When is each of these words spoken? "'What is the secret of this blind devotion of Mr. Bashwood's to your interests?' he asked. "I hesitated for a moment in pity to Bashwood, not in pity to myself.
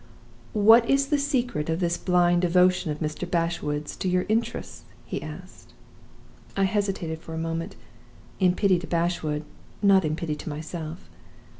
"'What 0.53 0.89
is 0.89 1.09
the 1.09 1.19
secret 1.19 1.69
of 1.69 1.79
this 1.79 1.95
blind 1.95 2.41
devotion 2.41 2.89
of 2.89 3.01
Mr. 3.01 3.29
Bashwood's 3.29 3.95
to 3.97 4.09
your 4.09 4.25
interests?' 4.27 4.81
he 5.05 5.21
asked. 5.21 5.75
"I 6.57 6.63
hesitated 6.63 7.19
for 7.19 7.35
a 7.35 7.37
moment 7.37 7.75
in 8.39 8.55
pity 8.55 8.79
to 8.79 8.87
Bashwood, 8.87 9.43
not 9.83 10.03
in 10.03 10.15
pity 10.15 10.33
to 10.37 10.49
myself. 10.49 11.07